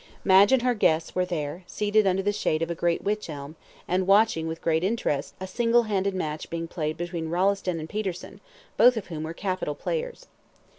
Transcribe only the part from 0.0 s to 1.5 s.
Madge and her guests were